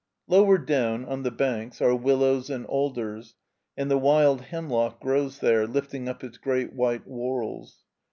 [0.25, 3.35] Lower down, on the banks, are willows and alders,
[3.77, 7.83] and the wild hem lock grows there, lifting up its great white whorls.